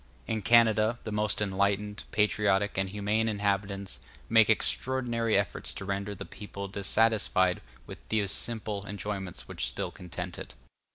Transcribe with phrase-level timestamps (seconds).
[0.25, 6.25] In Canada, the most enlightened, patriotic, and humane inhabitants make extraordinary efforts to render the
[6.25, 10.55] people dissatisfied with those simple enjoyments which still content it.